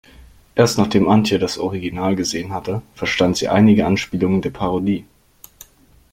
[0.55, 5.05] Erst nachdem Antje das Original gesehen hatte, verstand sie einige Anspielungen der Parodie.